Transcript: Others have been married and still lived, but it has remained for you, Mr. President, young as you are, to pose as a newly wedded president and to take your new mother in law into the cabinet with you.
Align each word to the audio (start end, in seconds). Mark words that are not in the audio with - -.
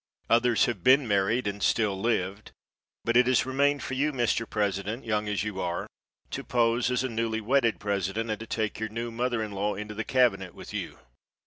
Others 0.31 0.65
have 0.65 0.83
been 0.83 1.07
married 1.07 1.45
and 1.45 1.61
still 1.61 1.95
lived, 1.95 2.53
but 3.05 3.15
it 3.15 3.27
has 3.27 3.45
remained 3.45 3.83
for 3.83 3.93
you, 3.93 4.11
Mr. 4.11 4.49
President, 4.49 5.05
young 5.05 5.29
as 5.29 5.43
you 5.43 5.61
are, 5.61 5.85
to 6.31 6.43
pose 6.43 6.89
as 6.89 7.03
a 7.03 7.07
newly 7.07 7.39
wedded 7.39 7.79
president 7.79 8.31
and 8.31 8.39
to 8.39 8.47
take 8.47 8.79
your 8.79 8.89
new 8.89 9.11
mother 9.11 9.43
in 9.43 9.51
law 9.51 9.75
into 9.75 9.93
the 9.93 10.03
cabinet 10.03 10.55
with 10.55 10.73
you. 10.73 10.97